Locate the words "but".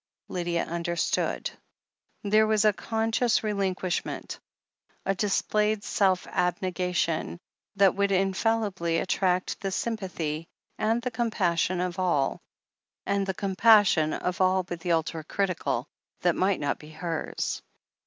13.05-13.27